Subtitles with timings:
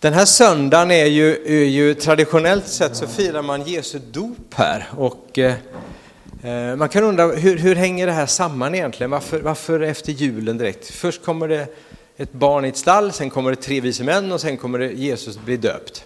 [0.00, 4.88] Den här söndagen är ju, är ju traditionellt sett så firar man Jesu dop här.
[4.96, 5.54] Och, eh,
[6.42, 9.10] eh, man kan undra hur, hur hänger det här samman egentligen?
[9.10, 10.90] Varför, varför efter julen direkt?
[10.90, 11.66] Först kommer det
[12.16, 14.92] ett barn i ett stall, sen kommer det tre vise män och sen kommer det
[14.92, 16.04] Jesus bli döpt.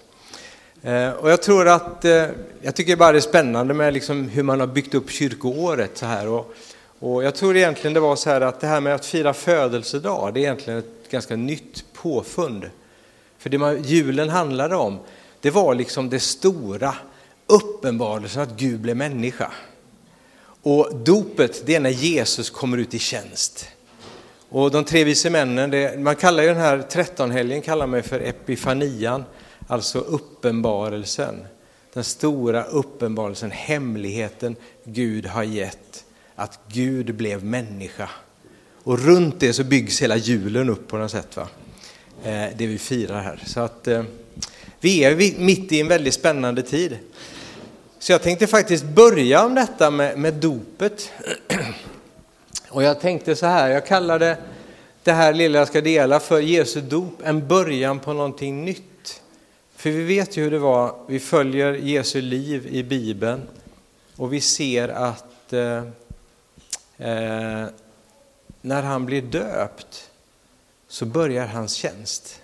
[0.82, 2.24] Eh, och jag tror att, eh,
[2.62, 6.06] jag tycker bara det är spännande med liksom hur man har byggt upp kyrkoåret så
[6.06, 6.28] här.
[6.28, 6.54] Och,
[6.98, 10.34] och jag tror egentligen det var så här att det här med att fira födelsedag,
[10.34, 12.70] det är egentligen ett ganska nytt påfund.
[13.40, 14.98] För det man, julen handlade om,
[15.40, 16.94] det var liksom det stora
[17.46, 19.52] uppenbarelsen att Gud blev människa.
[20.62, 23.68] Och dopet, det är när Jesus kommer ut i tjänst.
[24.48, 28.20] Och de tre vise männen, det, man kallar ju den här trettonhelgen kallar man för
[28.20, 29.24] epifanian,
[29.66, 31.46] alltså uppenbarelsen.
[31.92, 38.10] Den stora uppenbarelsen, hemligheten Gud har gett, att Gud blev människa.
[38.82, 41.36] Och runt det så byggs hela julen upp på något sätt.
[41.36, 41.48] Va?
[42.24, 43.42] Eh, det vi firar här.
[43.46, 44.02] Så att, eh,
[44.80, 46.98] vi är mitt i en väldigt spännande tid.
[47.98, 51.12] Så jag tänkte faktiskt börja om detta med, med dopet.
[52.68, 54.36] Och jag tänkte så här, jag kallade
[55.02, 59.22] det här lilla jag ska dela för Jesu dop, en början på någonting nytt.
[59.76, 63.42] För vi vet ju hur det var, vi följer Jesu liv i Bibeln
[64.16, 65.76] och vi ser att eh,
[66.98, 67.66] eh,
[68.60, 70.09] när han blir döpt
[70.90, 72.40] så börjar hans tjänst.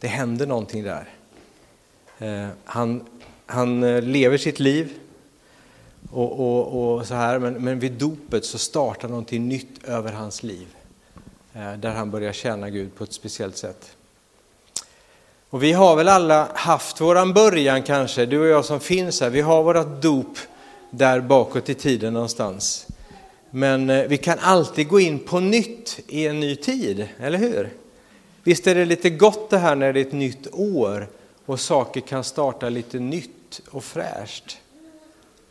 [0.00, 1.08] Det händer någonting där.
[2.18, 3.04] Eh, han,
[3.46, 4.92] han eh, lever sitt liv
[6.10, 10.42] och, och, och så här, men, men vid dopet så startar någonting nytt över hans
[10.42, 10.66] liv.
[11.52, 13.96] Eh, där han börjar tjäna Gud på ett speciellt sätt.
[15.50, 19.30] Och vi har väl alla haft våran början kanske, du och jag som finns här,
[19.30, 20.38] vi har vårat dop
[20.90, 22.86] där bakåt i tiden någonstans.
[23.50, 27.70] Men eh, vi kan alltid gå in på nytt i en ny tid, eller hur?
[28.42, 31.08] Visst är det lite gott det här när det är ett nytt år
[31.46, 34.58] och saker kan starta lite nytt och fräscht.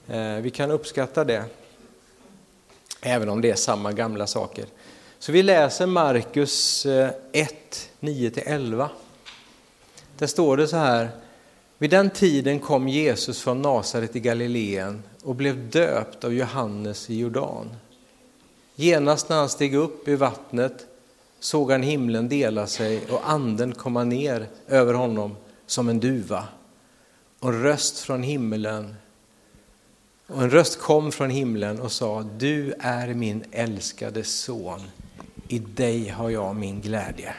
[0.07, 1.43] Eh, vi kan uppskatta det,
[3.01, 4.65] även om det är samma gamla saker.
[5.19, 8.87] Så vi läser Markus eh, 1, 9-11.
[10.17, 11.09] Där står det så här.
[11.77, 17.19] Vid den tiden kom Jesus från Nasaret i Galileen och blev döpt av Johannes i
[17.19, 17.69] Jordan.
[18.75, 20.85] Genast när han steg upp ur vattnet
[21.39, 26.47] såg han himlen dela sig och anden komma ner över honom som en duva.
[27.39, 28.95] Och en röst från himlen
[30.27, 34.81] och en röst kom från himlen och sa, du är min älskade son,
[35.47, 37.35] i dig har jag min glädje.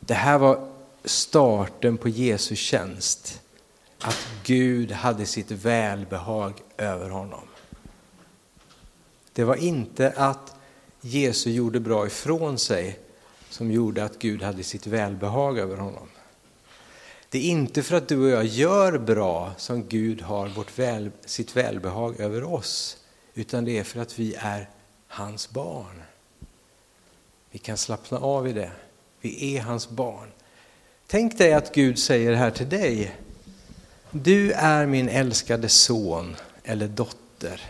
[0.00, 0.68] Det här var
[1.04, 3.40] starten på Jesu tjänst,
[4.00, 7.48] att Gud hade sitt välbehag över honom.
[9.34, 10.54] Det var inte att
[11.00, 12.98] Jesus gjorde bra ifrån sig
[13.50, 16.08] som gjorde att Gud hade sitt välbehag över honom.
[17.28, 21.10] Det är inte för att du och jag gör bra som Gud har vårt väl,
[21.24, 22.96] sitt välbehag över oss,
[23.34, 24.68] utan det är för att vi är
[25.08, 26.02] hans barn.
[27.50, 28.70] Vi kan slappna av i det.
[29.20, 30.28] Vi är hans barn.
[31.06, 33.16] Tänk dig att Gud säger här till dig,
[34.10, 37.60] du är min älskade son eller dotter.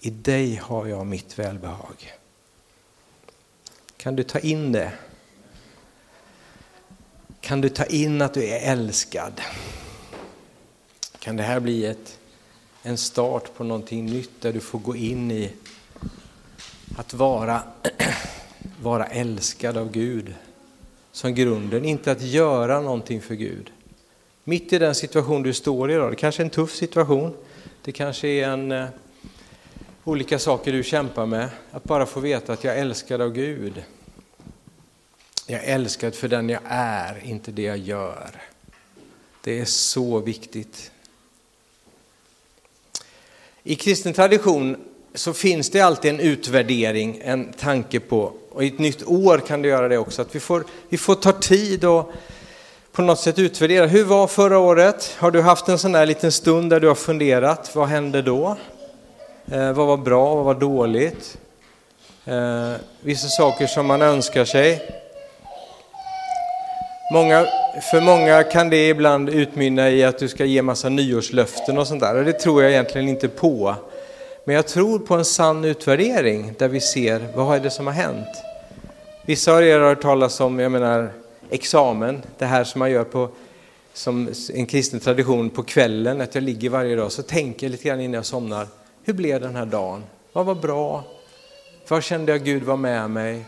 [0.00, 2.12] I dig har jag mitt välbehag.
[3.96, 4.92] Kan du ta in det?
[7.40, 9.40] Kan du ta in att du är älskad?
[11.18, 12.18] Kan det här bli ett,
[12.82, 15.52] en start på någonting nytt där du får gå in i
[16.96, 17.62] att vara,
[18.82, 20.34] vara älskad av Gud
[21.12, 23.70] som grunden, inte att göra någonting för Gud.
[24.44, 27.36] Mitt i den situation du står i idag, det kanske är en tuff situation,
[27.82, 28.88] det kanske är en eh,
[30.08, 33.82] olika saker du kämpar med, att bara få veta att jag är älskad av Gud.
[35.46, 38.30] Jag är älskad för den jag är, inte det jag gör.
[39.44, 40.90] Det är så viktigt.
[43.62, 44.76] I kristen tradition
[45.14, 49.62] så finns det alltid en utvärdering, en tanke på, och i ett nytt år kan
[49.62, 52.12] det göra det också, att vi får, vi får ta tid och
[52.92, 53.86] på något sätt utvärdera.
[53.86, 55.16] Hur var förra året?
[55.18, 57.74] Har du haft en sån där liten stund där du har funderat?
[57.74, 58.56] Vad hände då?
[59.52, 61.38] Eh, vad var bra, vad var dåligt?
[62.24, 64.82] Eh, vissa saker som man önskar sig.
[67.12, 67.46] Många,
[67.90, 72.00] för många kan det ibland utmynna i att du ska ge massa nyårslöften och sånt
[72.00, 72.16] där.
[72.16, 73.74] Och det tror jag egentligen inte på.
[74.44, 77.94] Men jag tror på en sann utvärdering där vi ser vad är det som har
[77.94, 78.42] hänt.
[79.26, 81.12] Vissa av er har hört talas om, jag menar,
[81.50, 83.28] examen, det här som man gör på
[83.92, 87.88] som en kristen tradition på kvällen, att jag ligger varje dag så tänker jag lite
[87.88, 88.66] grann innan jag somnar.
[89.08, 90.04] Hur blev den här dagen?
[90.32, 91.04] Vad var bra?
[91.88, 93.44] Vad kände jag Gud var med mig?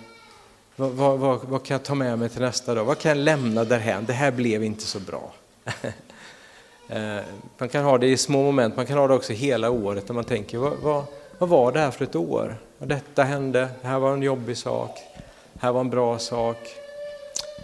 [0.77, 2.85] Vad, vad, vad, vad, kan jag ta med mig till nästa dag?
[2.85, 4.05] Vad kan jag lämna därhän?
[4.05, 5.33] Det här blev inte så bra.
[6.89, 7.21] Eh,
[7.59, 10.15] man kan ha det i små moment, man kan ha det också hela året när
[10.15, 11.05] man tänker, vad, vad,
[11.39, 12.57] vad var det här för ett år?
[12.79, 14.99] Detta hände, det här var en jobbig sak,
[15.53, 16.57] det här var en bra sak.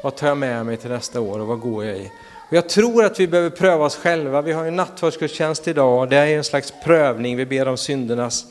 [0.03, 2.11] Vad tar jag med mig till nästa år och vad går jag i?
[2.49, 4.43] Och jag tror att vi behöver pröva oss själva.
[4.43, 8.47] Vi har ju nattvardsgudstjänst idag, det är en slags prövning, vi ber om syndernas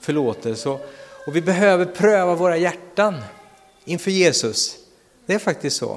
[0.00, 0.68] förlåtelse.
[1.26, 3.14] Och vi behöver pröva våra hjärtan
[3.84, 4.76] inför Jesus.
[5.26, 5.90] Det är faktiskt så.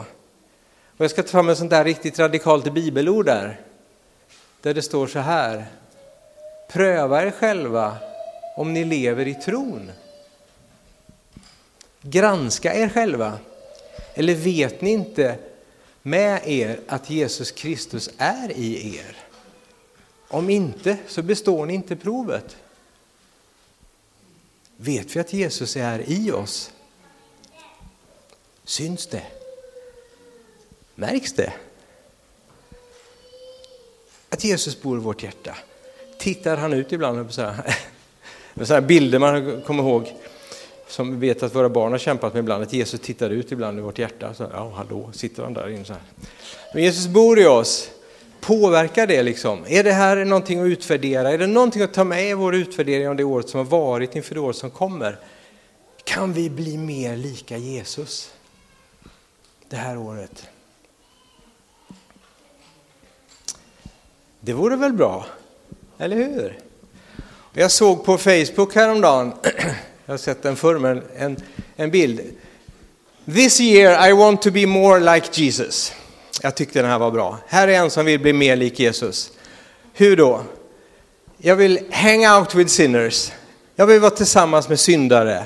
[0.97, 3.59] Och jag ska ta fram ett sånt där riktigt radikalt bibelord där.
[4.61, 5.65] Där det står så här.
[6.69, 7.97] Pröva er själva
[8.57, 9.91] om ni lever i tron.
[12.01, 13.33] Granska er själva.
[14.13, 15.35] Eller vet ni inte
[16.01, 19.17] med er att Jesus Kristus är i er?
[20.27, 22.57] Om inte så består ni inte provet.
[24.77, 26.71] Vet vi att Jesus är i oss?
[28.63, 29.23] Syns det?
[30.95, 31.53] Märks det?
[34.29, 35.57] Att Jesus bor i vårt hjärta.
[36.19, 37.75] Tittar han ut ibland på så här,
[38.63, 40.13] så här bilder man kommer ihåg
[40.91, 43.79] som vi vet att våra barn har kämpat med ibland, att Jesus tittar ut ibland
[43.79, 44.33] i vårt hjärta.
[44.33, 46.01] Så, ja, hallå, sitter han där inne så här.
[46.73, 47.89] Men Jesus bor i oss.
[48.41, 49.59] Påverkar det liksom?
[49.67, 51.31] Är det här någonting att utvärdera?
[51.31, 54.15] Är det någonting att ta med i vår utvärdering av det året som har varit
[54.15, 55.19] inför det året som kommer?
[56.03, 58.33] Kan vi bli mer lika Jesus
[59.69, 60.47] det här året?
[64.39, 65.25] Det vore väl bra,
[65.97, 66.59] eller hur?
[67.53, 69.33] Jag såg på Facebook häromdagen,
[70.05, 71.37] jag har sett den förr, men en,
[71.75, 72.21] en bild.
[73.25, 75.93] This year I want to be more like Jesus.
[76.41, 77.37] Jag tyckte den här var bra.
[77.47, 79.31] Här är en som vill bli mer lik Jesus.
[79.93, 80.41] Hur då?
[81.37, 83.31] Jag vill hang out with sinners.
[83.75, 85.45] Jag vill vara tillsammans med syndare.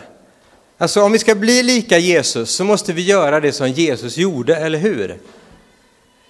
[0.78, 4.56] Alltså om vi ska bli lika Jesus så måste vi göra det som Jesus gjorde,
[4.56, 5.18] eller hur?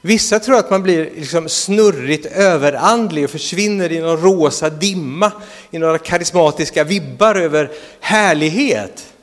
[0.06, 5.32] Vissa tror att man blir liksom snurrigt överandlig och försvinner i någon rosa dimma,
[5.72, 9.14] i några karismatiska vibbar över härlighet.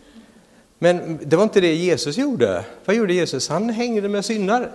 [0.78, 2.64] Men det var inte det Jesus gjorde.
[2.84, 3.48] Vad gjorde Jesus?
[3.48, 4.24] Han hängde med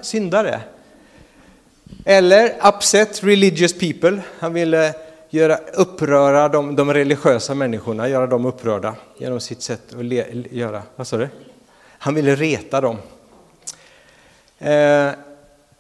[0.02, 0.62] syndare.
[2.06, 4.22] Eller upset religious people.
[4.40, 4.94] Han ville
[5.30, 10.84] göra, uppröra de, de religiösa människorna, göra dem upprörda genom sitt sätt att le, göra.
[10.96, 11.30] Vad sa du?
[11.88, 12.98] Han ville reta dem.
[14.60, 15.10] Eh,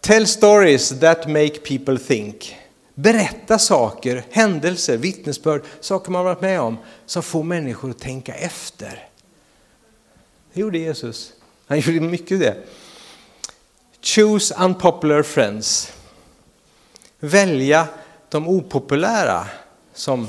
[0.08, 2.56] tell stories that make people think.
[2.94, 9.08] Berätta saker, händelser, vittnesbörd, saker man varit med om som får människor att tänka efter.
[10.54, 11.34] Det gjorde Jesus.
[11.68, 12.64] Han gjorde mycket det.
[14.02, 15.94] Choose unpopular friends.
[17.20, 17.88] Välja
[18.30, 19.48] de opopulära
[19.94, 20.28] som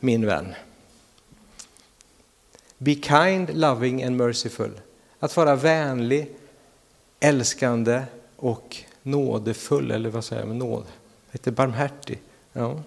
[0.00, 0.54] min vän.
[2.78, 4.80] Be kind, loving and merciful.
[5.18, 6.30] Att vara vänlig,
[7.20, 8.02] älskande
[8.36, 10.84] och nådefull, eller vad säger jag, nåd?
[11.32, 12.18] Lite barmhärtig.
[12.52, 12.82] Ja.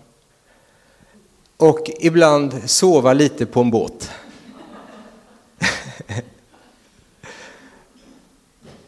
[1.58, 4.10] Och ibland sova lite på en båt.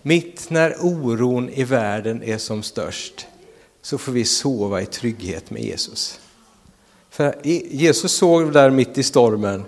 [0.02, 3.28] Mitt när oron i världen är som störst
[3.82, 6.20] så får vi sova i trygghet med Jesus.
[7.10, 9.64] För Jesus såg där mitt i stormen,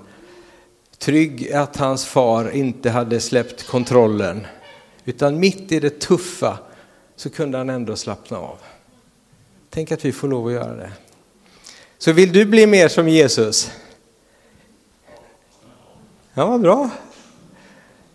[0.97, 4.47] trygg att hans far inte hade släppt kontrollen.
[5.06, 6.57] Utan mitt i det tuffa
[7.19, 8.57] så kunde han ändå slappna av.
[9.69, 10.92] Tänk att vi får lov att göra det.
[11.97, 13.71] Så vill du bli mer som Jesus?
[16.33, 16.90] Ja, vad bra.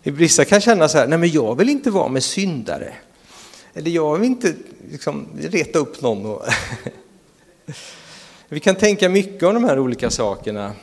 [0.03, 2.93] Vissa kan känna så här, nej men jag vill inte vara med syndare.
[3.73, 4.53] Eller jag vill inte
[4.91, 6.25] liksom, reta upp någon.
[6.25, 6.45] Och
[8.49, 10.73] Vi kan tänka mycket om de här olika sakerna.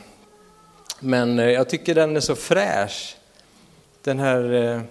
[0.99, 3.15] Men eh, jag tycker den är så fräsch.
[4.01, 4.81] Den här, eh,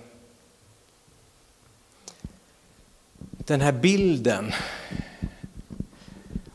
[3.47, 4.53] den här bilden.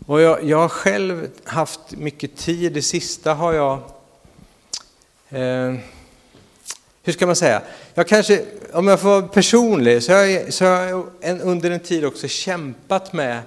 [0.06, 3.82] Och jag, jag har själv haft mycket tid, det sista har jag
[5.29, 5.75] eh,
[7.08, 7.62] hur ska man säga?
[7.94, 11.72] Jag kanske, om jag får vara personlig, så har jag, så har jag en, under
[11.72, 13.41] en tid också kämpat med,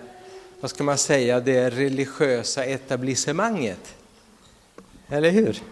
[0.60, 3.94] vad ska man säga, det religiösa etablissemanget.
[5.08, 5.62] Eller hur?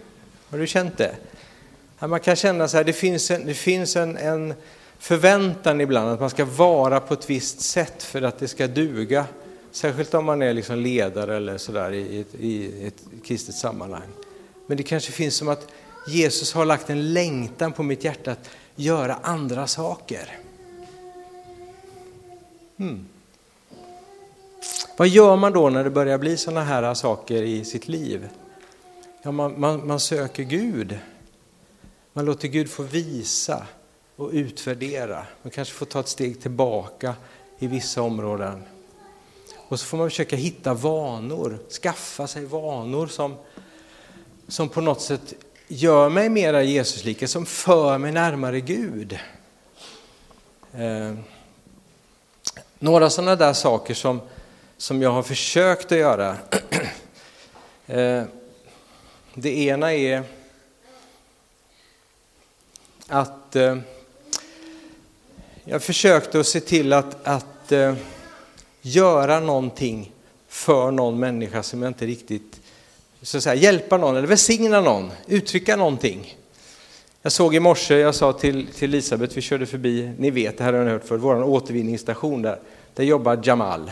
[0.49, 1.15] Har du känt det?
[1.99, 4.53] man kan känna så här, det finns, en, det finns en, en
[4.99, 9.25] förväntan ibland att man ska vara på ett visst sätt för att det ska duga.
[9.71, 14.07] Särskilt om man är liksom ledare eller sådär i, i, i ett kristet sammanhang.
[14.67, 15.67] Men det kanske finns som att
[16.07, 20.37] Jesus har lagt en längtan på mitt hjärta att göra andra saker.
[22.77, 23.05] Hmm.
[24.97, 28.29] Vad gör man då när det börjar bli sådana här saker i sitt liv?
[29.21, 30.99] Ja, man, man, man söker Gud.
[32.13, 33.67] Man låter Gud få visa
[34.19, 35.25] och utvärdera.
[35.41, 37.15] Man kanske får ta ett steg tillbaka
[37.59, 38.63] i vissa områden.
[39.55, 43.35] Och så får man försöka hitta vanor, skaffa sig vanor som,
[44.47, 45.33] som på något sätt
[45.67, 49.19] gör mig mera Jesuslika, som för mig närmare Gud.
[50.73, 51.13] Eh,
[52.79, 54.21] några sådana där saker som,
[54.77, 56.37] som jag har försökt att göra.
[57.87, 58.23] eh,
[59.33, 60.23] det ena är
[63.07, 63.77] att eh,
[65.71, 67.93] jag försökte att se till att, att eh,
[68.81, 70.11] göra någonting
[70.47, 72.59] för någon människa som jag inte riktigt,
[73.21, 76.37] så att säga, hjälpa någon eller välsigna någon, uttrycka någonting.
[77.21, 80.63] Jag såg i morse, jag sa till, till Elisabeth, vi körde förbi, ni vet, det
[80.63, 82.59] här har ni hört för vår återvinningsstation där,
[82.95, 83.91] där jobbar Jamal.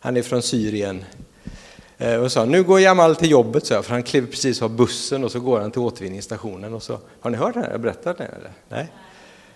[0.00, 1.04] Han är från Syrien.
[1.98, 4.76] Eh, och sa, nu går Jamal till jobbet, så jag, för han klev precis av
[4.76, 6.74] bussen och så går han till återvinningsstationen.
[6.74, 7.70] Och så, har ni hört det här?
[7.70, 8.24] Jag berättat det?
[8.24, 8.50] Eller?
[8.68, 8.88] Nej.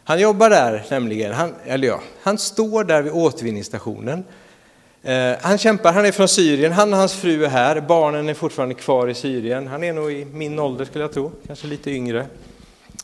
[0.08, 4.24] Han jobbar där nämligen, han, eller ja, han står där vid återvinningsstationen.
[5.02, 8.34] Eh, han kämpar, han är från Syrien, han och hans fru är här, barnen är
[8.34, 9.66] fortfarande kvar i Syrien.
[9.66, 12.26] Han är nog i min ålder skulle jag tro, kanske lite yngre.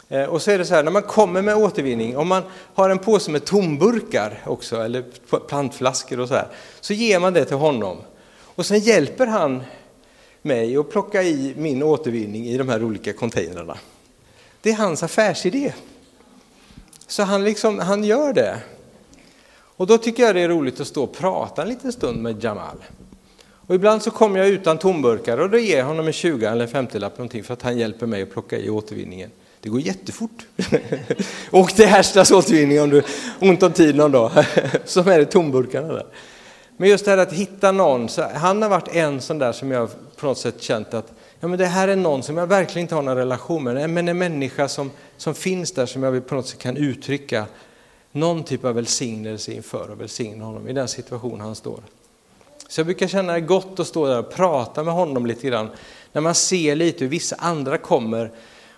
[0.09, 2.43] Eh, och så är det så här, när man kommer med återvinning, om man
[2.75, 5.05] har en påse med tomburkar också, eller
[5.49, 6.47] plantflaskor och så här,
[6.81, 7.99] så ger man det till honom.
[8.39, 9.63] Och sen hjälper han
[10.43, 13.79] mig att plocka i min återvinning i de här olika containrarna.
[14.61, 15.73] Det är hans affärsidé.
[17.12, 18.61] Så han, liksom, han gör det.
[19.76, 22.45] Och då tycker jag det är roligt att stå och prata en liten stund med
[22.45, 22.76] Jamal.
[23.66, 26.66] Och ibland så kommer jag utan tomburkar och då ger jag honom en 20 eller
[26.66, 29.31] 50-lapp någonting för att han hjälper mig att plocka i återvinningen.
[29.61, 30.47] Det går jättefort.
[31.50, 33.02] Åk till Härstas återvinning om du
[33.40, 34.31] ont om tid någon dag.
[34.85, 36.07] Som är det tomburkarna där.
[36.76, 39.71] Men just det här att hitta någon, så han har varit en sån där som
[39.71, 41.12] jag på något sätt känt att
[41.43, 44.09] ja, men det här är någon som jag verkligen inte har någon relation med, men
[44.09, 47.47] en människa som, som finns där som jag på något sätt kan uttrycka
[48.13, 51.81] någon typ av välsignelse inför och välsigna honom i den situation han står.
[52.69, 55.69] Så jag brukar känna det gott att stå där och prata med honom lite grann,
[56.13, 58.31] när man ser lite hur vissa andra kommer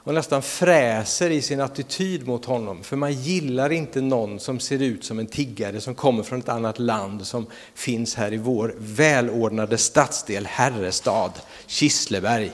[0.05, 2.83] och nästan fräser i sin attityd mot honom.
[2.83, 6.49] För man gillar inte någon som ser ut som en tiggare som kommer från ett
[6.49, 11.33] annat land som finns här i vår välordnade stadsdel Herrestad,
[11.67, 12.53] Kissleberg.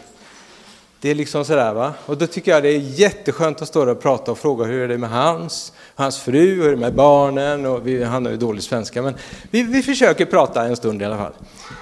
[1.01, 1.95] Det är liksom sådär va.
[2.07, 4.83] Och då tycker jag det är jätteskönt att stå där och prata och fråga hur
[4.83, 8.33] är det med hans, hans fru, hur är det med barnen och vi, han har
[8.33, 9.15] ju dålig svenska men
[9.51, 11.33] vi, vi försöker prata en stund i alla fall.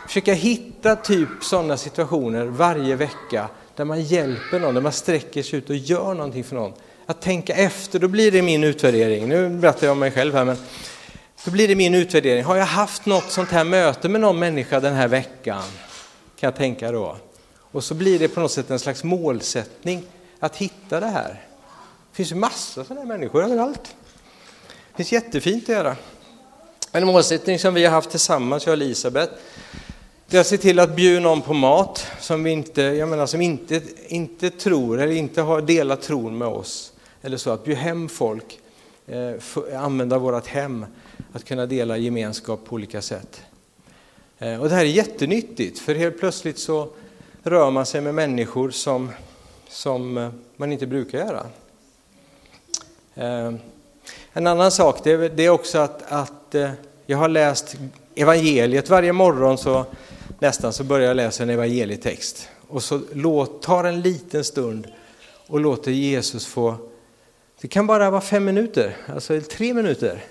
[0.06, 3.48] Försöka hitta typ sådana situationer varje vecka
[3.78, 6.72] där man hjälper någon, där man sträcker sig ut och gör någonting för någon.
[7.06, 9.28] Att tänka efter, då blir det min utvärdering.
[9.28, 10.56] Nu berättar jag om mig själv här, men
[11.44, 12.44] då blir det min utvärdering.
[12.44, 15.62] Har jag haft något sånt här möte med någon människa den här veckan?
[16.38, 17.16] Kan jag tänka då.
[17.60, 20.02] Och så blir det på något sätt en slags målsättning
[20.38, 21.42] att hitta det här.
[22.10, 23.94] Det finns ju massor sådana här människor överallt.
[24.90, 25.96] Det finns jättefint att göra.
[26.92, 29.32] En målsättning som vi har haft tillsammans, jag och Elisabeth,
[30.30, 33.26] det är att se till att bjuda någon på mat som, vi inte, jag menar,
[33.26, 36.92] som inte, inte tror eller inte har delat tron med oss.
[37.22, 38.60] Eller så, att bjuda hem folk,
[39.06, 40.86] eh, för, använda vårt hem,
[41.32, 43.42] att kunna dela gemenskap på olika sätt.
[44.38, 46.88] Eh, och det här är jättenyttigt, för helt plötsligt så
[47.42, 49.10] rör man sig med människor som,
[49.68, 51.46] som eh, man inte brukar göra.
[53.14, 53.54] Eh,
[54.32, 56.70] en annan sak det är, det är också att, att eh,
[57.06, 57.76] jag har läst
[58.14, 59.84] evangeliet varje morgon så
[60.38, 64.86] nästan så börjar jag läsa en evangelietext och så låt, tar en liten stund
[65.46, 66.76] och låter Jesus få,
[67.60, 70.24] det kan bara vara fem minuter, alltså tre minuter.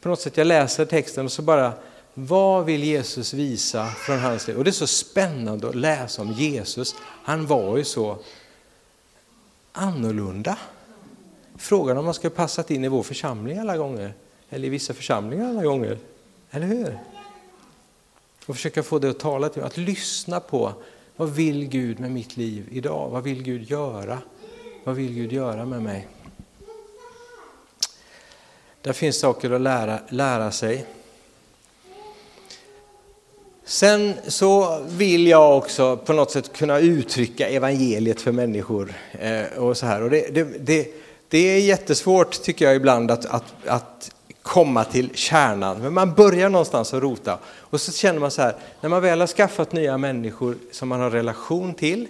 [0.00, 1.72] På något sätt jag läser texten och så bara,
[2.14, 4.56] vad vill Jesus visa från hans liv?
[4.58, 6.94] Och det är så spännande att läsa om Jesus.
[7.00, 8.18] Han var ju så
[9.72, 10.58] annorlunda.
[11.56, 14.14] Frågan om man skulle passat in i vår församling alla gånger,
[14.50, 15.98] eller i vissa församlingar alla gånger.
[16.50, 16.98] Eller hur?
[18.46, 20.72] Och försöka få det att tala till mig, att lyssna på
[21.16, 23.10] vad vill Gud med mitt liv idag?
[23.10, 24.18] Vad vill Gud göra?
[24.84, 26.08] Vad vill Gud göra med mig?
[28.82, 30.86] Där finns saker att lära, lära sig.
[33.64, 38.94] Sen så vill jag också på något sätt kunna uttrycka evangeliet för människor.
[39.12, 40.02] Eh, och så här.
[40.02, 40.88] Och det, det, det,
[41.28, 44.14] det, är jättesvårt tycker jag ibland att, att, att
[44.52, 45.82] komma till kärnan.
[45.82, 47.38] Men man börjar någonstans att rota.
[47.44, 51.00] Och så känner man så här, när man väl har skaffat nya människor som man
[51.00, 52.08] har relation till,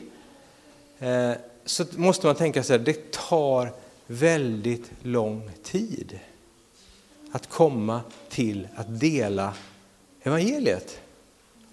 [0.98, 1.32] eh,
[1.64, 3.72] så måste man tänka så här, det tar
[4.06, 6.18] väldigt lång tid
[7.32, 9.54] att komma till att dela
[10.22, 11.00] evangeliet.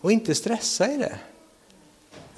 [0.02, 1.16] Och inte stressa i det.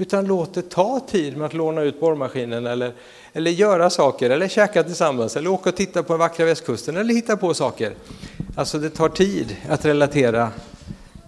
[0.01, 2.93] Utan låt det ta tid med att låna ut borrmaskinen eller,
[3.33, 7.13] eller göra saker, eller käka tillsammans, eller åka och titta på den vackra västkusten, eller
[7.13, 7.95] hitta på saker.
[8.55, 10.51] Alltså det tar tid att relatera,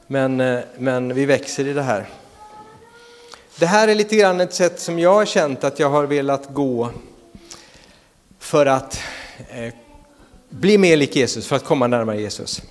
[0.07, 2.09] men, eh, men vi växer i det här.
[3.59, 6.53] Det här är lite grann ett sätt som jag har känt att jag har velat
[6.53, 6.89] gå
[8.39, 8.99] för att
[9.49, 9.73] eh,
[10.49, 12.61] bli mer lik Jesus, för att komma närmare Jesus.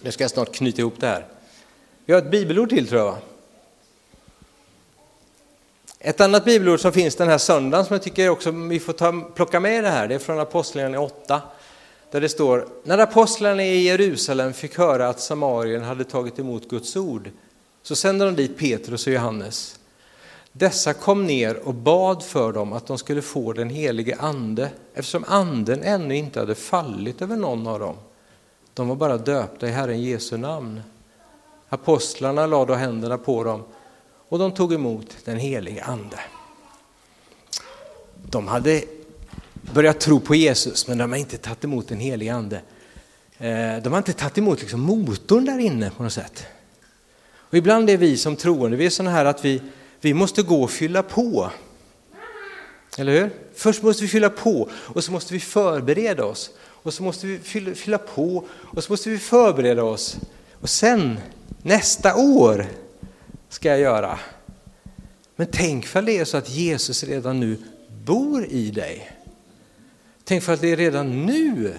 [0.00, 1.26] Nu ska jag snart knyta ihop det här.
[2.06, 3.16] Vi har ett bibelord till tror jag.
[6.04, 9.20] Ett annat bibelord som finns den här söndagen som jag tycker också vi får ta,
[9.34, 11.40] plocka med det här, det är från Apostlagärningarna 8.
[12.10, 16.96] Där det står, när apostlarna i Jerusalem fick höra att Samarien hade tagit emot Guds
[16.96, 17.30] ord,
[17.82, 19.78] så sände de dit Petrus och Johannes.
[20.52, 25.24] Dessa kom ner och bad för dem att de skulle få den helige ande, eftersom
[25.28, 27.96] anden ännu inte hade fallit över någon av dem.
[28.74, 30.80] De var bara döpta i Herren Jesu namn.
[31.68, 33.62] Apostlarna lade då händerna på dem
[34.32, 36.20] och de tog emot den helige ande.
[38.30, 38.82] De hade
[39.74, 42.60] börjat tro på Jesus men de har inte tagit emot den helige ande.
[43.38, 46.46] Eh, de har inte tagit emot liksom motorn där inne på något sätt.
[47.34, 49.62] Och ibland är vi som troende, vi är sådana här att vi,
[50.00, 51.50] vi måste gå och fylla på.
[52.98, 53.30] Eller hur?
[53.54, 56.50] Först måste vi fylla på och så måste vi förbereda oss.
[56.60, 60.16] Och så måste vi fylla, fylla på och så måste vi förbereda oss.
[60.60, 61.18] Och sen,
[61.62, 62.66] nästa år,
[63.52, 64.18] ska jag göra.
[65.36, 67.56] Men tänk för det är så att Jesus redan nu
[68.04, 69.10] bor i dig.
[70.24, 71.74] Tänk för att det är redan nu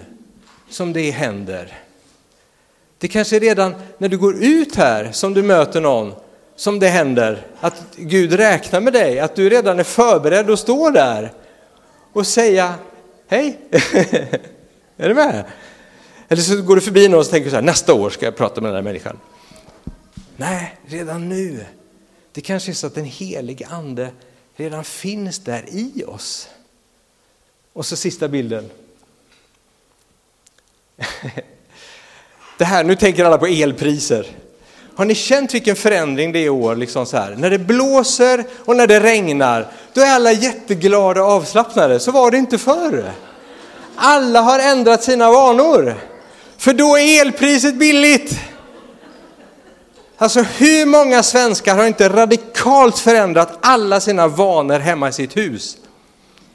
[0.70, 1.78] som det händer.
[2.98, 6.12] Det kanske är redan när du går ut här som du möter någon
[6.56, 7.46] som det händer.
[7.60, 11.32] Att Gud räknar med dig, att du redan är förberedd att stå där
[12.12, 12.74] och säga
[13.28, 13.58] hej.
[14.96, 15.44] är du med?
[16.28, 18.60] Eller så går du förbi någon och tänker så här, nästa år ska jag prata
[18.60, 19.18] med den här människan.
[20.36, 21.64] Nej, redan nu.
[22.32, 24.10] Det kanske är så att den helige ande
[24.56, 26.48] redan finns där i oss.
[27.72, 28.70] Och så sista bilden.
[32.58, 34.26] Det här, nu tänker alla på elpriser.
[34.94, 36.76] Har ni känt vilken förändring det är i år?
[36.76, 37.36] Liksom så här?
[37.36, 42.00] När det blåser och när det regnar, då är alla jätteglada och avslappnade.
[42.00, 43.12] Så var det inte förr.
[43.96, 45.94] Alla har ändrat sina vanor.
[46.56, 48.40] För då är elpriset billigt.
[50.16, 55.76] Alltså hur många svenskar har inte radikalt förändrat alla sina vanor hemma i sitt hus?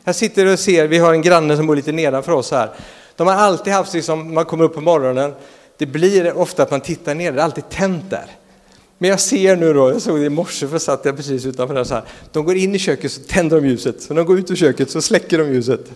[0.04, 2.70] Jag sitter och ser, vi har en granne som bor lite nedanför oss här.
[3.16, 5.34] De har alltid haft, liksom, man kommer upp på morgonen,
[5.78, 8.26] det blir ofta att man tittar ner, det är alltid tänt där.
[8.98, 11.76] Men jag ser nu då, jag såg det i morse för satt jag precis utanför
[11.76, 12.04] där så här.
[12.32, 14.56] De går in i köket så tänder de ljuset, så när de går ut ur
[14.56, 15.92] köket så släcker de ljuset.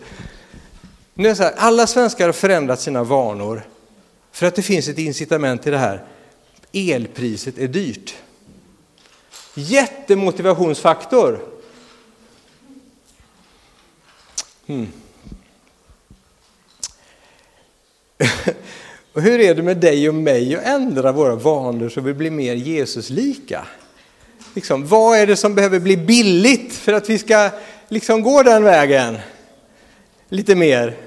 [1.14, 3.64] Nu är så här, alla svenskar har förändrat sina vanor
[4.32, 6.04] för att det finns ett incitament till det här
[6.74, 8.16] elpriset är dyrt.
[9.54, 11.40] Jättemotivationsfaktor.
[14.68, 14.88] Hmm.
[19.14, 22.32] och hur är det med dig och mig att ändra våra vanor så vi blir
[22.32, 23.68] mer Jesuslika?
[24.54, 27.50] Liksom, vad är det som behöver bli billigt för att vi ska
[27.90, 29.18] liksom gå den vägen?
[30.30, 30.98] Lite mer.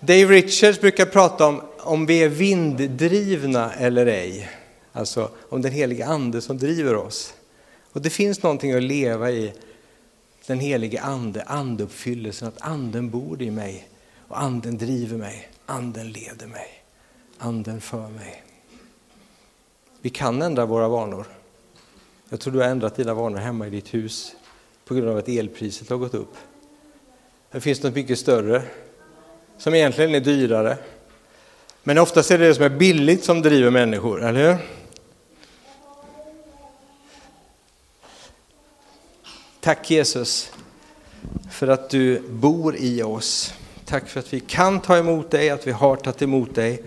[0.00, 4.50] Dave Richards brukar prata om om vi är vinddrivna eller ej.
[4.92, 7.34] Alltså om den helige ande som driver oss.
[7.92, 9.52] Och det finns någonting att leva i
[10.46, 13.88] den helige ande, andeuppfyllelsen, att anden bor i mig
[14.28, 16.84] och anden driver mig, anden leder mig,
[17.38, 18.42] anden för mig.
[20.00, 21.26] Vi kan ändra våra vanor.
[22.28, 24.36] Jag tror du har ändrat dina vanor hemma i ditt hus
[24.84, 26.34] på grund av att elpriset har gått upp.
[27.50, 28.62] Det finns något mycket större
[29.58, 30.78] som egentligen är dyrare
[31.88, 34.58] men oftast är det det som är billigt som driver människor, eller hur?
[39.60, 40.52] Tack Jesus
[41.50, 43.54] för att du bor i oss.
[43.84, 46.82] Tack för att vi kan ta emot dig, att vi har tagit emot dig.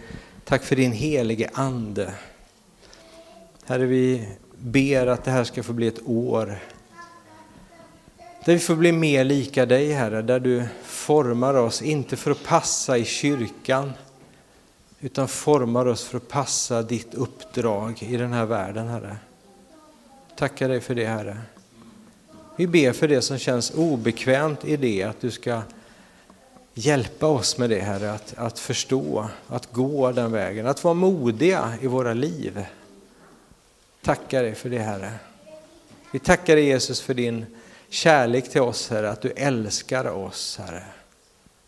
[0.46, 2.14] Tack för din helige Ande.
[3.66, 6.60] Herre, vi ber att det här ska få bli ett år
[8.46, 12.44] där vi får bli mer lika dig, Herre, där du formar oss, inte för att
[12.44, 13.94] passa i kyrkan,
[15.02, 19.18] utan formar oss för att passa ditt uppdrag i den här världen, Herre.
[20.36, 21.38] Tackar dig för det, Herre.
[22.56, 25.62] Vi ber för det som känns obekvämt i det, att du ska
[26.74, 31.74] hjälpa oss med det, Herre, att, att förstå, att gå den vägen, att vara modiga
[31.82, 32.66] i våra liv.
[34.02, 35.12] Tackar dig för det, Herre.
[36.12, 37.46] Vi tackar dig Jesus för din
[37.90, 40.84] kärlek till oss, Herre, att du älskar oss, Herre.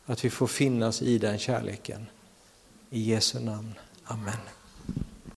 [0.05, 2.07] Att vi får finnas i den kärleken.
[2.91, 3.75] I Jesu namn.
[4.09, 4.60] Amen.